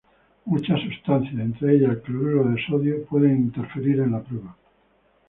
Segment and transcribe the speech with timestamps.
[0.45, 4.57] Muchas sustancias, entre ellas el cloruro de sodio, pueden interferir en la prueba.